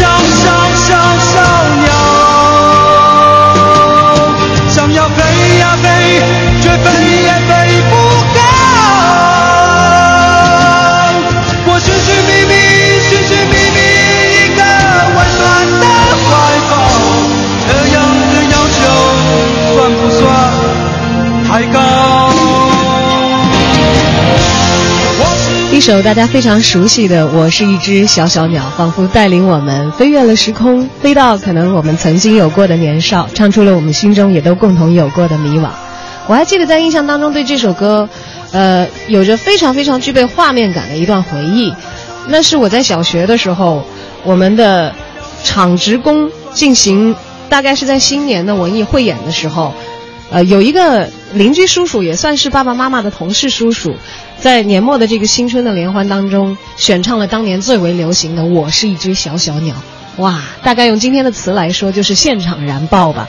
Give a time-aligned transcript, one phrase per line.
[0.00, 0.88] 小小小
[1.30, 1.36] 小
[1.82, 1.92] 鸟，
[4.70, 5.18] 想要飞
[5.58, 5.86] 呀飞，
[6.62, 6.88] 却飞
[7.24, 7.29] 呀。
[25.80, 35.70] 一首大家非常熟悉的《我是一只小小鸟》，仿佛带领我们飞越了时空，飞到可能我们曾经有过的年少，唱出了我们心中也都共同有过的迷惘。
[36.26, 38.06] 我还记得在印象当中对这首歌，
[38.52, 41.74] 呃，有着非常非常具备画面感的一段回忆。
[42.28, 43.82] 那是我在小学的时候，
[44.22, 44.94] 我们的
[45.44, 47.16] 厂职工进行，
[47.48, 49.72] 大概是在新年的文艺汇演的时候，
[50.30, 53.94] 呃，有一个邻居叔叔，也算是爸爸妈妈的同事叔叔。
[54.38, 59.74] 在年末的这个新春的联欢当中，选唱了当年最为流行的《我是一只小小鸟》，
[60.22, 63.28] 哇，大概用今天的词来说，就是现场燃爆吧。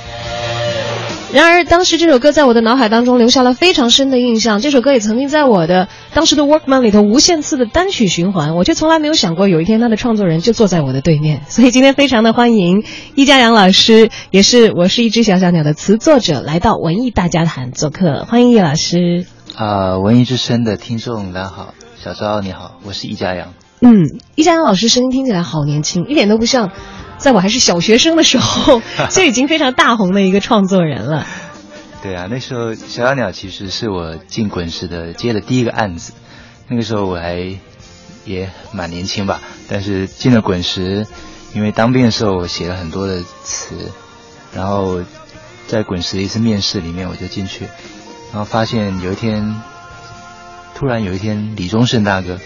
[1.33, 4.59] 然而，当时这首歌在我的脑海当中留下了非常深的印象。
[4.59, 11.43] 这首歌也曾经在我的当时的 Workman 里头无限次的单曲循环，我却从来没有想过有一天他的创作人就坐在我的对面。
[11.47, 12.83] 所以今天非常的欢迎
[13.15, 18.25] 易家阳老师，也是《我是一只小小鸟》的词作者，来到文艺大家谈做客。
[18.25, 19.25] 欢迎易老师。
[19.55, 21.73] 啊，文艺之声的听众，大家好，
[22.03, 23.53] 小昭你好，我是易家阳。
[23.79, 26.71] 嗯，易家阳老师声音听起来好年轻，一点都不像
[27.21, 31.25] 在我还是小学生的时候 就已经非常大红的一个创作人了。
[32.03, 36.13] 对啊，那时候小小鸟其实是我进滚石的接的第一个案子，
[36.67, 37.55] 那个时候我还
[38.25, 39.39] 也蛮年轻吧，
[39.69, 41.05] 但是进了滚石，
[41.53, 43.75] 因为当兵的时候我写了很多的词，
[44.55, 45.01] 然后
[45.67, 47.65] 在滚石的一次面试里面我就进去。
[48.31, 49.61] 然后发现有一天，
[50.73, 52.39] 突然有一天，李宗盛大哥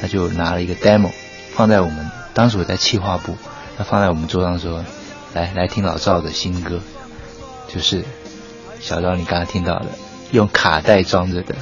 [0.00, 1.10] 他就拿了一个 demo
[1.54, 3.36] 放在我们当时我在企划部，
[3.76, 4.84] 他放在我们桌上说
[5.34, 6.80] ：“来来听老赵的新歌，
[7.72, 8.04] 就是
[8.80, 9.86] 小赵你刚刚听到的，
[10.32, 11.54] 用卡带装着的。”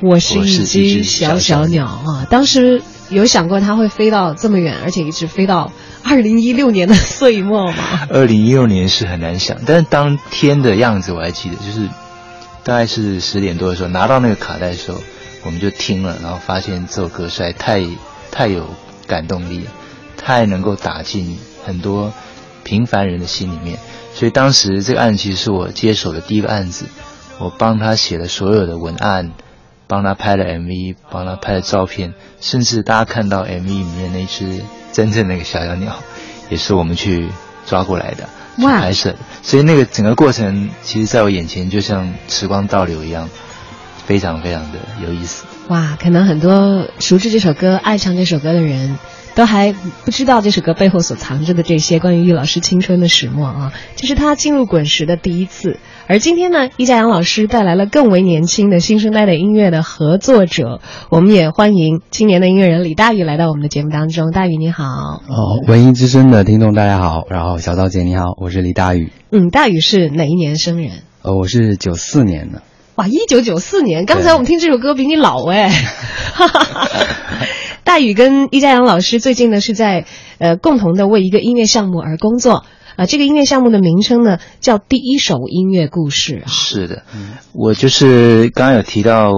[0.00, 2.26] 我是一只小小鸟啊！
[2.28, 5.72] 当时有想过它会飞到这么远，而且一直飞到
[6.02, 8.06] 二零一六年的岁末吗？
[8.10, 11.88] 二零一六年是很难想，但是当天的样子我还记得，就是。
[12.64, 15.02] 大概是十点多的时候，拿到那个卡带的时候，
[15.42, 17.84] 我们就听了，然后发现这首歌实在太
[18.30, 18.68] 太有
[19.08, 19.66] 感动力，
[20.16, 22.12] 太能够打进很多
[22.64, 23.78] 平凡人的心里面。
[24.14, 26.86] 所以当时这个案子其实是我接手的第一个案子，
[27.38, 29.32] 我帮他写了所有的文案，
[29.86, 34.62] 帮他拍了 MV，帮他拍了照片，甚至大家看到 MV 里面那只
[34.92, 35.96] 真正那个小小鸟，
[36.50, 37.28] 也是我们去
[37.66, 38.28] 抓过来的。
[38.58, 43.30] 拍摄，所以那个整个过程，其实在我眼前就像时光倒流一样，
[44.04, 45.46] 非常非常的有意思。
[45.68, 48.98] 哇，可能很多熟知这首歌、爱唱这首歌的人。
[49.34, 49.72] 都还
[50.04, 55.78] 不知道这首歌背后所藏着的这些关于易老师青春的始末啊，这是他进入滚石的第一次。
[56.06, 64.30] 而今天呢，易家扬老师带来了更为年轻的新生代的音乐的合作者，我们也欢迎青年的音乐人李大宇来到我们的节目当中。
[64.30, 69.10] 大宇你好，哦，文艺之声的听众大家好，然后小刀姐你好，我是李大宇。
[69.30, 70.90] 嗯，大宇是哪一年生人？
[71.22, 72.62] 呃，我是九四年的。
[72.96, 75.72] 哇，一九九四年，刚才我们听这首歌比你老哎。
[77.84, 80.06] 大宇跟易家阳老师最近呢是在
[80.38, 82.64] 呃共同的为一个音乐项目而工作
[82.96, 86.42] 啊，这个音乐项目的名称呢叫《第一首音乐故事》。
[86.50, 87.02] 是的，
[87.52, 89.32] 我就是刚刚有提到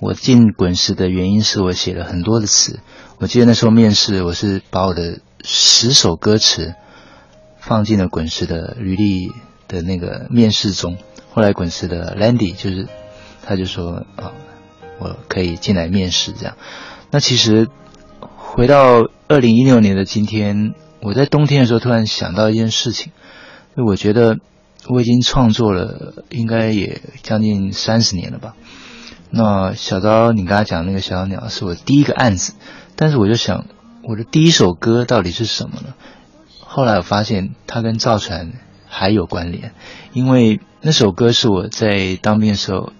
[0.00, 2.80] 我进滚石的原因是我写了很多的词。
[3.18, 6.74] 我记得那时候面试，我是把我的十首歌词
[7.58, 9.32] 放进了滚石的履历
[9.68, 10.98] 的那个面试中。
[11.32, 12.88] 后来滚石的 Landy 就是
[13.42, 14.32] 他就说啊，
[14.98, 16.56] 我可以进来面试这样。
[17.10, 17.68] 那其实
[18.18, 23.12] 回到二零一六年的今天，我在冬天的时候突然想到一件事情，
[23.76, 24.38] 就我觉得
[24.88, 28.54] 我已经创作了应该也将近三十年了吧。
[29.30, 32.54] 那小刀，你刚才讲那个小小鸟是我第一个案子，
[32.94, 33.66] 但是我就想，
[34.04, 35.94] 我的第一首歌到底是什么呢？
[36.60, 38.52] 后来我发现它跟造船
[38.86, 39.72] 还有关联，
[40.12, 42.92] 因为那首歌是我在当兵的时候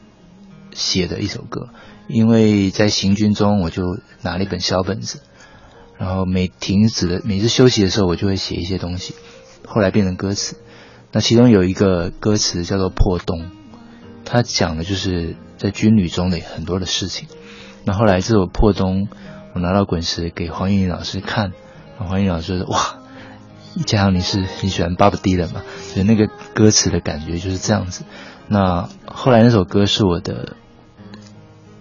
[0.73, 1.69] 写的一首歌，
[2.09, 3.83] 因为在行军中我就
[4.23, 5.21] 拿了一本小本子，
[5.99, 9.15] 然后每停止的每次休息的时候，我就会写一些东西，
[9.67, 10.57] 后来变成歌词。
[11.13, 13.41] 那其中有一个歌词叫做《破洞》，
[14.25, 17.29] 它讲的就是在军旅中的很多的事情。
[17.85, 19.05] 那后来这首《破洞》，
[19.55, 21.53] 我拿到滚石给黄韵玲老师看，
[21.97, 22.99] 黄韵老师说：“哇，
[23.87, 28.05] 加上你是你喜欢 Bob Dylan 嘛，所以那个歌词的感觉就是这样子。”
[28.49, 30.57] 那后来那首歌是我的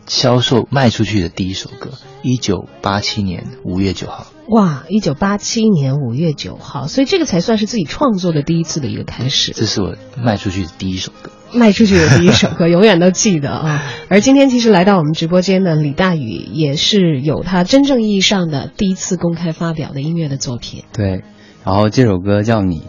[0.07, 1.91] 销售卖出去的第一首歌，
[2.21, 4.27] 一九八七年五月九号。
[4.47, 9.51] 哇，一九八七年五月九号，所以这个才算是自己创作的第一次的一个开始。
[9.53, 13.81] 这是我卖出去的第一首歌，卖出去的第一首歌， 永远都记得啊。
[14.07, 20.83] 而今天其实来到我们直播间的李大宇，也是有他真正意义上的第一次公开发表的音乐的作品。
[20.93, 21.23] 对，
[21.63, 22.83] 然后这首歌叫你，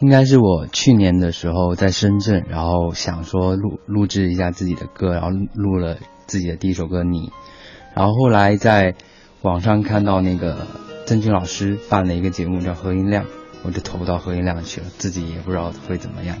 [0.00, 7.32] 应该是我去年的时候在深圳，然后想说录录制一下自己的歌，然后录了自己的第一首歌你，
[7.94, 8.94] 然后后来在
[9.42, 10.66] 网上看到那个。
[11.06, 13.26] 郑钧老师办了一个节目叫何音亮，
[13.62, 16.38] 我就投到何音亮去了，自己也不知道会怎么样。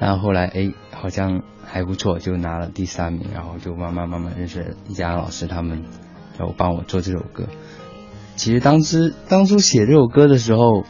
[0.00, 5.84] 然后后来哎，好像还不错，就拿了第三名，然后就慢慢慢慢认识一家老师他们，
[6.38, 7.44] 然后帮我做这首歌。
[8.36, 10.84] 其实当时当初写这首歌的时候，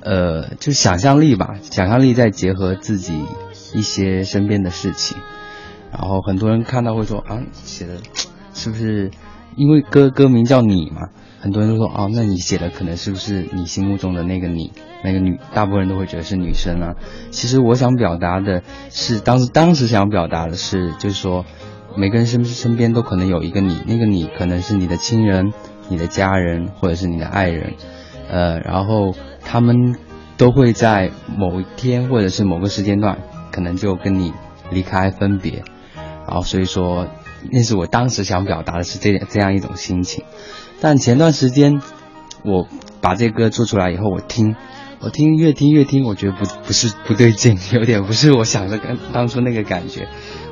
[0.00, 3.24] 呃，就想象力吧，想象力再结合自己
[3.74, 5.18] 一些身边的事情，
[6.00, 7.98] 然后很多人看到会说啊，写的
[8.54, 9.10] 是不是
[9.54, 11.08] 因为歌歌名叫你嘛？
[11.40, 14.72] 很多人都说哦，那你写的可能是不是你心目中的那个你，
[15.04, 15.38] 那个女？
[15.52, 16.94] 大部分人都会觉得是女生啊。
[17.30, 21.44] 其实我想表达的是，当时当时想表达的是，就是说，
[21.96, 25.52] 每个人身身边都可能有一个你，那个你可能是你的亲人、
[25.88, 27.74] 你的家人，或者是你的爱人，
[28.30, 29.96] 呃，然后他们
[30.38, 33.18] 都会在某一天或者是某个时间段，
[33.50, 34.32] 可能就跟你
[34.70, 35.64] 离开分别，
[36.30, 37.08] 然后所以说，
[37.50, 40.24] 那是我当时想表达的是这这样一种心情。
[40.80, 41.80] 但前段时间，
[42.44, 42.68] 我
[43.00, 44.54] 把这歌做出来以后，我听，
[45.00, 50.06] 我听越听越听，我觉得不不是不对劲， 有点不是我想的跟当初那个感觉。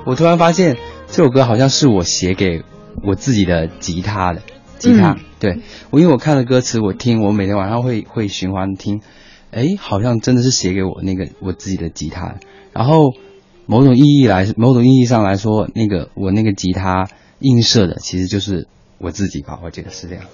[0.05, 0.77] 我突然发现
[1.07, 2.65] 这首歌好像是我写给
[3.07, 4.43] 我自己的吉他的
[4.79, 5.17] 吉他。
[5.39, 5.61] 对
[5.91, 9.01] 我，因为我看了歌词，我听，我每天晚上会会循环听，
[9.53, 12.35] 哎，好像真的是写给我那个我自己的吉他。
[12.73, 13.13] 然后
[13.69, 18.67] 某种意义来，某种意义上来说，那个我那个吉他映射的其实就是。
[19.01, 20.25] 我自己吧，我觉得是这样。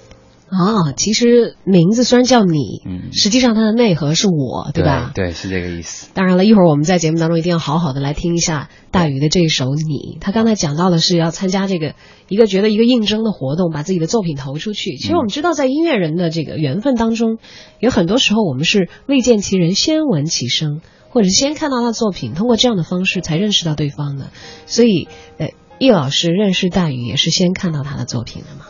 [0.49, 5.13] 哦，其实名字虽然叫你，嗯，实际上它的内核是我，对吧？
[5.15, 6.09] 对，是这个意思。
[6.15, 10.19] 当然了，一会儿我们在节目当中一定要好好的来听一下大宇的这首《你》。
[10.23, 11.95] 他刚才讲到的是要参加这个
[12.31, 14.97] 一个觉得一个应征的活动，把自己的作品投出去。
[14.97, 17.37] 其实我们知道，在音乐人的这个缘分当中，
[17.81, 20.81] 有很多时候我们是未见其人先闻其声，
[21.14, 24.26] 或者是先看到他的作品，通过这样的方式才认识到对方的。
[24.66, 25.08] 所以，
[25.38, 25.49] 呃。
[25.76, 28.64] 易老师认识大宇也是先看到他的作品的嘛？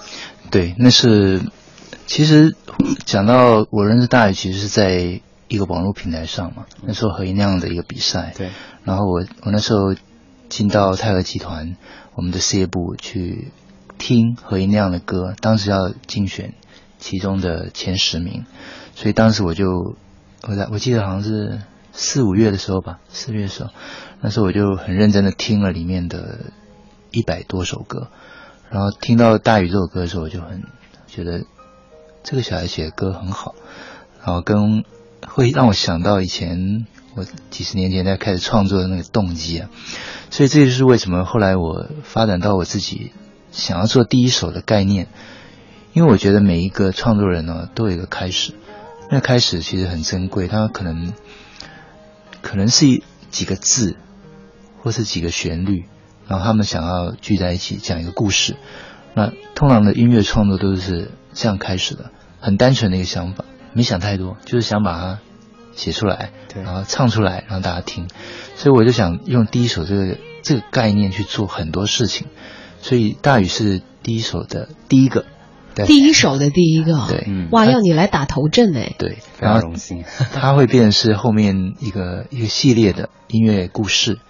[0.50, 1.42] 对，那是
[2.06, 2.56] 其实
[3.04, 6.64] 讲到我认识大宇，其实是在一个网络平台上嘛。
[6.82, 8.48] 那时候何音亮的一个比赛，对。
[8.84, 9.94] 然后我我那时候
[10.48, 11.76] 进到泰和集团
[12.14, 13.52] 我们的事业部去
[13.98, 16.54] 听何音亮的歌，当时要竞选
[16.98, 18.46] 其中的前十名，
[18.94, 19.94] 所以当时我就
[20.48, 21.60] 我在我记得好像是
[21.94, 23.70] 四五月的时候吧，四月的时候，
[24.20, 26.52] 那时候我就很认真的听了里面的。
[27.16, 28.08] 一百多首歌，
[28.70, 30.64] 然后听到大宇这首歌的时候，我就很
[31.06, 31.44] 觉得
[32.24, 33.54] 这个小孩写的歌很好，
[34.18, 34.82] 然后跟
[35.24, 39.70] 会让我想到以前我几十年前在开始创作的那个动机啊，
[40.28, 43.12] 所以这就是为什么后来我发展到我自己
[43.52, 45.06] 想要做第一首的概念，
[45.92, 48.54] 因为我觉得每一个创作人呢都有一个开始，
[49.08, 51.12] 那开始其实很珍贵，他可能
[52.44, 53.96] 可能是几个字，
[54.82, 55.86] 或是几个旋律。
[56.26, 58.56] 然后他们想要聚在一起讲一个故事，
[59.14, 65.18] 那通常的音乐创作都是这样开始的，很单纯的一个想法，没想太多，就是想把它
[65.74, 68.08] 写出来，然后唱出来让大家听。
[68.56, 72.26] 所以我就想用第一首这个这个概念去做很多事情。
[72.80, 75.26] 所以大宇是第一首的第一个，
[75.86, 80.04] 第一首的第一个，对，哇，要你来打头阵哎，对，非常荣幸。
[80.32, 84.20] 它会变成是后面一个一个系列的音乐故事，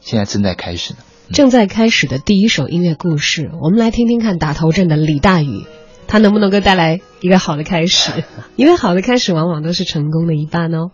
[0.00, 0.98] 现在正在开始呢。
[1.32, 5.64] 正在开始的第一首音乐故事，我们来听听看打头阵的李大宇，
[6.06, 8.12] 他能不能够带来一个好的开始？
[8.56, 10.90] 因为好的开始往往都是成功的一半哦。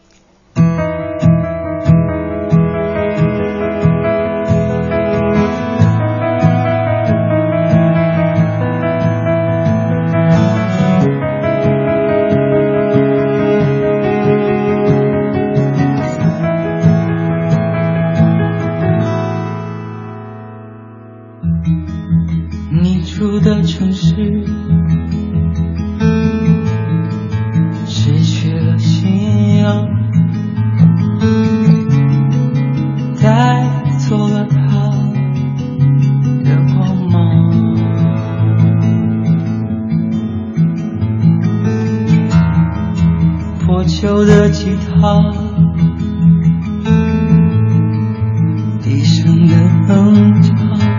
[49.23, 50.92] 真的很长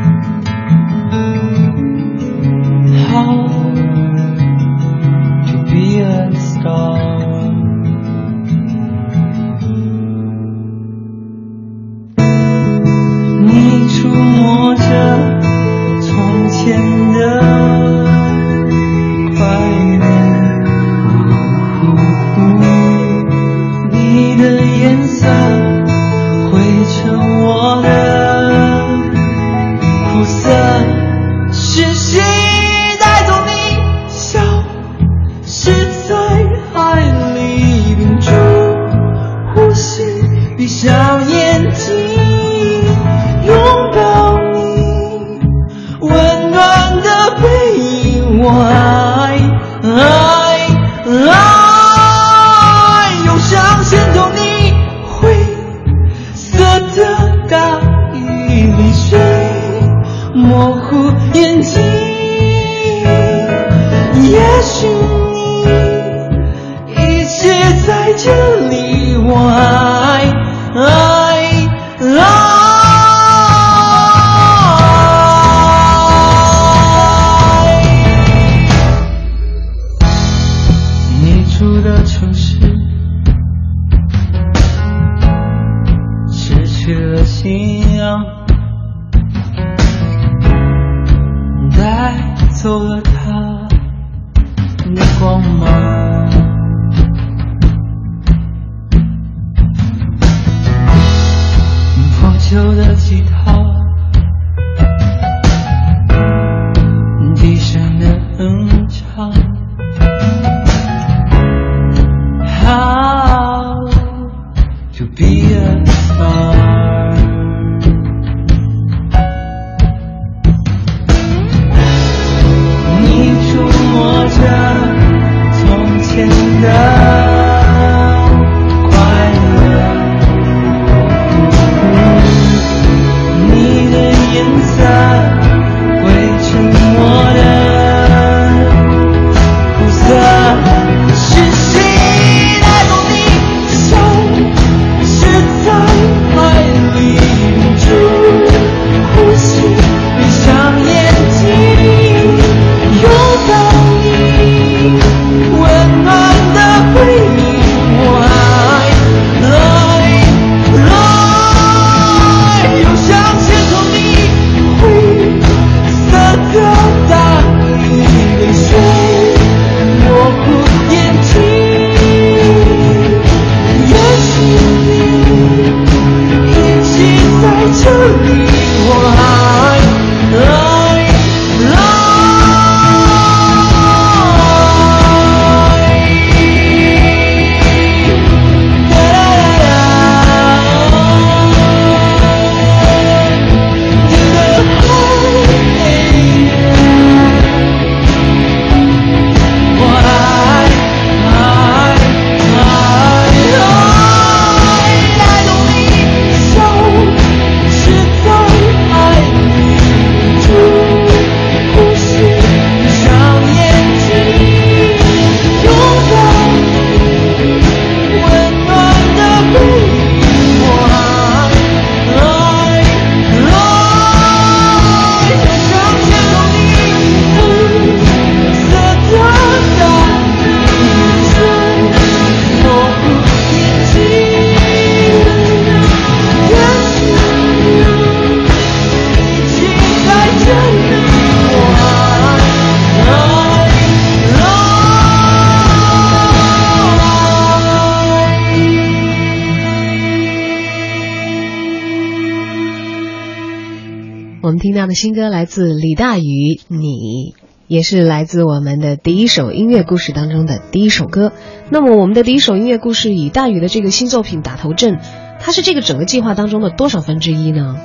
[254.63, 257.36] 听到的新歌来自李大宇，你
[257.67, 261.34] 也是来自我们的第一首音乐故事当中的第一首歌。
[261.70, 265.00] 那么我们的第一首音乐故事以大宇的这个新作品打头阵，
[265.41, 267.75] 它是这个整个计划当中的多少分之一呢？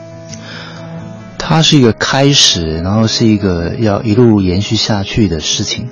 [1.37, 5.89] 它是一个开始，然后是一个要一路延续下去的事情，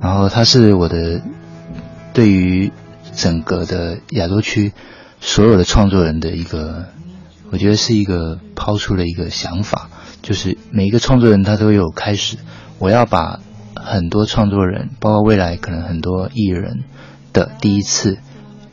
[0.00, 1.20] 然后它是我的
[2.12, 2.70] 对于
[3.12, 4.70] 整个的亚洲区
[5.20, 6.84] 所有的创作人的一个，
[7.50, 9.90] 我觉得是一个抛出了一个想法，
[10.22, 12.36] 就是每一个创作人他都有开始，
[12.78, 13.40] 我要把
[13.74, 16.84] 很多创作人，包括未来可能很多艺人
[17.32, 18.18] 的第一次，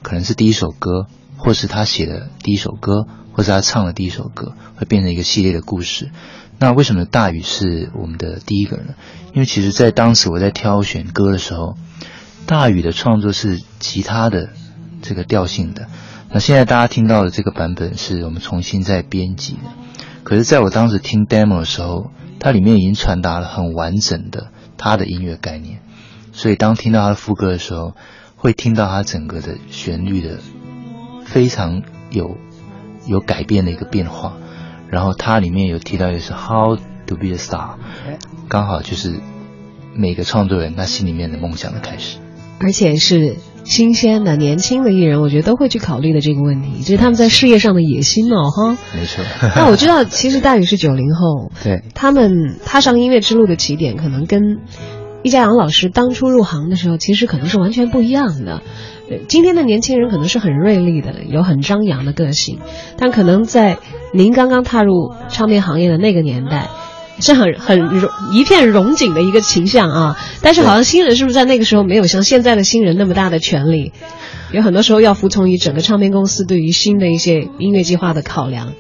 [0.02, 3.06] 可能是第一首歌，或是他写的第一首歌。
[3.36, 6.10] 或是他唱的第一首歌会变成一个系列的故事。
[6.58, 8.94] 那为什么大雨是我们的第一个呢？
[9.34, 11.76] 因为其实，在当时我在挑选歌的时候，
[12.46, 14.52] 大雨的创作是吉他的
[15.02, 15.88] 这个调性的。
[16.32, 19.60] 那现在大家听到的这个版本是我们重新再编辑的。
[20.26, 25.80] 可是，在我当时听 demo 的时候，它里面已经传达了很完整的他的音乐概念。
[26.34, 27.94] 所以，当听到他的副歌的时候，
[28.36, 30.40] 会听到他整个的旋律的
[31.26, 32.36] 非常有。
[33.08, 34.34] 有改变的一个变化，
[34.90, 37.76] 然后它里面有提到的是 How to be a star，
[38.50, 39.20] 刚好就是
[39.94, 42.18] 每个创作人他心里面的梦想的开始，
[42.60, 48.78] 而且是新鲜的、年轻的艺人，我觉得都会去考虑的这个问题，就是他们在事业上的野心哦，哈。
[48.96, 49.24] 没错。
[49.56, 54.60] 那我知道，其实大宇是九零后， 对，他们踏上音乐之路的起点，可能跟
[55.24, 58.62] 易家扬老师当初入行的时候，其实可能是完全不一样的。
[59.28, 62.60] 今天的年轻人可能是很锐利的，有很张扬的个性，
[62.98, 63.78] 但可能在
[64.14, 66.70] 您刚刚踏入唱片行业的那个年代，
[67.20, 70.18] 是很很融一片融景的一个形象啊。
[70.42, 73.94] 但是好像新人是不是在那个时候没有像现在的新人那么大的权利？
[74.52, 78.74] 有很多时候要服从于整个唱片公司对于新的一些音乐计划的考量。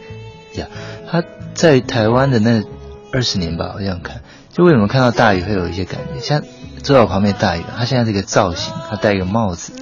[0.56, 0.68] 呀，
[1.10, 1.24] 他
[1.54, 2.64] 在台湾的那
[3.12, 4.22] 二十年吧，我这样看，
[4.54, 6.42] 就为什么看到大宇会有一些感觉，像
[6.84, 9.74] 坐在我旁边大宇，他现在这个造型，他戴一个帽子。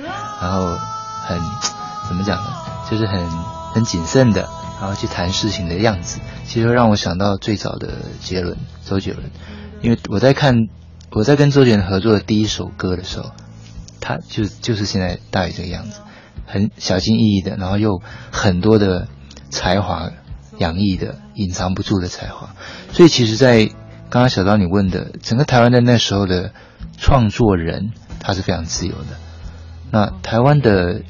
[0.42, 0.68] 然后
[1.26, 1.40] 很
[2.08, 2.48] 怎么讲呢？
[2.90, 3.30] 就是很
[3.74, 4.48] 很谨慎的，
[4.84, 9.32] 然后去谈事情的样子，其实让我想到最早的杰伦，周杰伦。
[9.82, 10.68] 因为我在看
[11.10, 13.32] 我在跟周杰伦合作的第一首歌的时候，
[14.02, 16.02] 他就就是现在大宇这个样子，
[16.46, 19.08] 很小心翼翼的，然后又很多的
[19.50, 20.12] 才华
[20.58, 22.54] 洋溢的，隐藏不住的才华。
[22.92, 23.68] 所以其实，在
[24.10, 26.52] 刚刚小刀你问的，整个台湾的那时候的
[26.98, 29.18] 创作人，他是非常自由的。
[29.92, 31.04] 那台湾的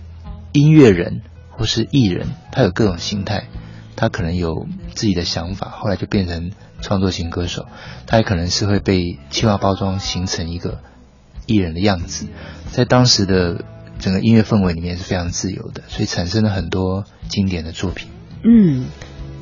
[0.51, 3.47] 音乐人或是艺人，他有各种形态，
[3.95, 6.51] 他可能有自己的想法，后来就变成
[6.81, 7.65] 创作型歌手。
[8.07, 10.79] 他也可能是会被企划包装形成一个
[11.45, 12.27] 艺人的样子，
[12.71, 13.65] 在当时的
[13.99, 18.09] 整个音乐氛围里面是非常自由的，所以产生了很多经典的作品。
[18.43, 18.85] 嗯，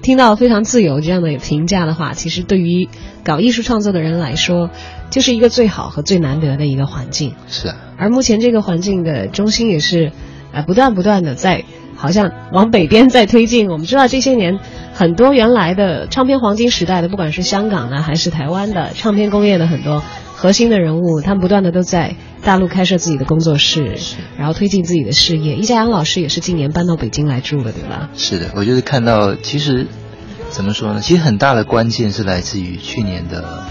[0.02, 2.90] 听到非常自由这样的评价的话，其实对于
[3.24, 4.70] 搞艺术创作的人来说。
[5.12, 7.36] 就是一个最好和最难得的一个环境。
[7.50, 7.76] 是啊。
[7.98, 10.14] 而目前这个环境的中心也是，
[10.54, 11.66] 呃，不断不断的在，
[12.02, 13.70] 好像往北边在推进。
[13.70, 14.60] 我们知道这些年，
[14.94, 20.04] 很多原来的唱片黄金时代的，不管是香港的还是台湾的唱片工业的很多
[20.36, 23.98] 核心的人物，他们不断的都在大陆开设自己的工作室，
[24.38, 25.56] 然后推进自己的事业。
[25.56, 28.10] 易家扬老师也是今年搬到北京来住了，对吧？
[28.18, 29.86] 是的，我就是看到，其实
[30.50, 31.02] 怎么说呢？
[31.02, 33.64] 其实很大的关键是来自于去年的。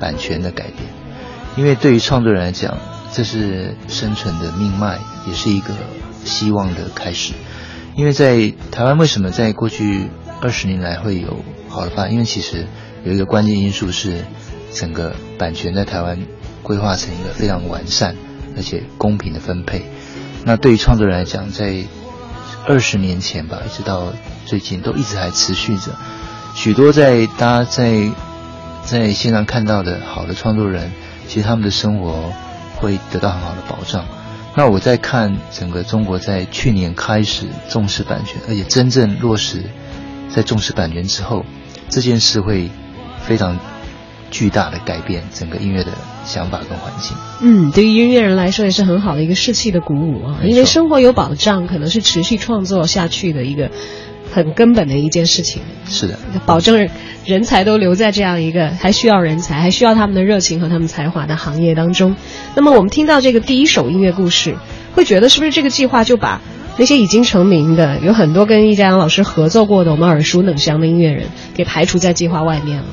[0.00, 0.78] 版权的改变，
[1.54, 2.76] 因为对于创作人来讲，
[3.12, 5.72] 这是生存的命脉，也是一个
[6.24, 7.34] 希望的开始。
[7.94, 10.08] 因为在台湾，为什么在过去
[10.40, 12.12] 二十年来会有好的发展？
[12.12, 12.66] 因为其实
[13.04, 14.24] 有一个关键因素是，
[14.72, 16.18] 整个版权在台湾
[16.62, 18.16] 规划成一个非常完善
[18.56, 19.84] 而且公平的分配。
[20.44, 21.84] 那对于创作人来讲，在
[22.66, 24.12] 二十年前吧，一直到
[24.46, 25.96] 最近，都一直还持续着
[26.54, 28.10] 许多在大家在。
[28.84, 30.90] 在线上看到的好的创作人，
[31.28, 32.32] 其实他们的生活
[32.74, 34.04] 会得到很好的保障。
[34.54, 39.62] 那我在看整个中国在去年开始重视版权，而且真正落实
[40.28, 41.44] 在重视版权之后，
[41.88, 42.68] 这件事会
[43.22, 43.58] 非常
[44.30, 45.92] 巨大的改变整个音乐的
[46.24, 47.16] 想法跟环境。
[47.40, 53.70] 嗯，对于音乐人来说也是很好的一个士气的鼓舞啊，因为生活有保障，可能是持续创作下去的一个。
[54.32, 56.88] 很根本的一件事情，是的，保证
[57.24, 62.16] 人才都留在这样一个还需要人才、还需要他们的热情和他们才华的行业当中。
[62.54, 64.56] 那么，我们听到这个第一首音乐故事，
[64.94, 66.40] 会觉得是不是这个计划就把
[66.78, 72.84] 那些已经成名的、有很多跟易家扬老师合作过的、我们耳熟能详的音乐人给排除在计划外面了？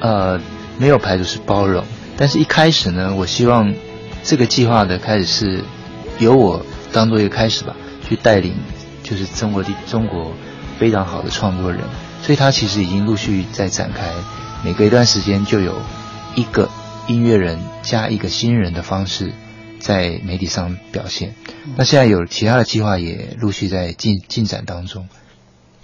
[0.00, 0.40] 呃，
[0.78, 1.84] 没有排除，是包容。
[2.16, 3.74] 但是一开始呢，我希望
[4.22, 5.64] 这个计划的开始是
[6.20, 7.74] 由我当做一个开始吧，
[8.08, 8.54] 去带领，
[9.02, 10.32] 就是中国的中国。
[10.80, 11.84] 非常好的创作人，
[12.22, 14.14] 所以他其实已经陆续在展开，
[14.64, 15.82] 每隔一段时间就有
[16.34, 16.70] 一个
[17.06, 19.34] 音乐人加一个新人的方式
[19.78, 21.34] 在媒体上表现。
[21.76, 25.06] 那现在有其他的计划也陆续在进进展当中。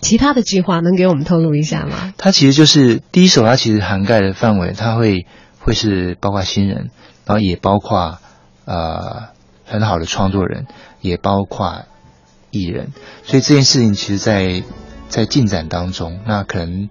[0.00, 2.14] 其他的计划能给我们透露一下吗？
[2.16, 5.26] 它其实就是第一首，它其实涵盖的范围，它会
[5.58, 6.90] 会是包括新人，
[7.26, 8.18] 然后也包括
[8.64, 9.28] 呃
[9.66, 10.66] 很好的创作人，
[11.02, 11.84] 也包括
[12.50, 12.92] 艺人，
[13.24, 14.62] 所以这件事情其实在
[15.08, 16.88] 在进展当中，那可能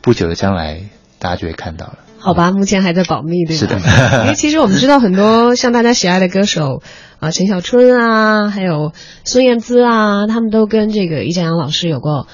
[0.00, 0.82] 不久的将来
[1.18, 1.98] 大家就会看到了。
[2.18, 3.60] 好吧，目前还在保密，对吧？
[3.60, 6.80] 是的因为其实我们知道很多像大家喜爱的歌手
[7.18, 8.92] 啊，陈小春啊，还有
[9.24, 12.28] 孙燕姿啊，他们都跟这个易家扬老师有过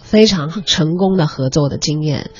[0.00, 2.30] 非常成功的合作的经验。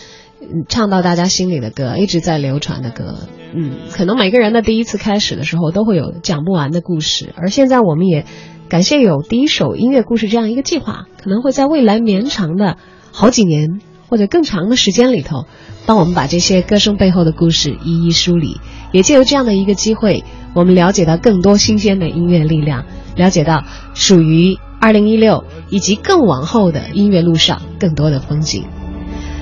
[0.40, 3.16] 嗯，唱到大家心里的歌，一直在流传的歌，
[3.55, 8.25] 嗯，可能每个人的第一次开始的时候都会有讲不完的故事，而现在我们也
[8.68, 12.79] 感谢有第一首音乐故事这样一个计划，可能会在未来绵长的
[13.12, 15.46] 好几年或者更长的时间里头，
[15.87, 23.62] 帮我们把这些歌声背后的故事一一梳理，也借由这样的一个机会，我们了解到更多新鲜的音乐力量，了解到
[23.94, 28.64] 属于二零一六以及更往后的音乐路上更多的风景。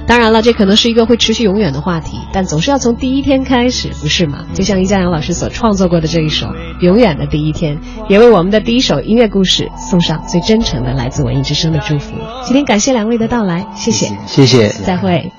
[0.06, 4.44] 当然了，这可能是一个会持续永远的话题，但总是要从第一天开始，不是吗？
[4.54, 6.46] 就像易家阳老师所创作过的这一首
[6.80, 12.14] 《永远的第一天》，也为我们的第一首音乐故事送上最真诚的来自文艺之声的祝福。
[12.44, 14.68] 今天感谢两位的到来，谢谢，谢谢。
[14.68, 15.32] 再会。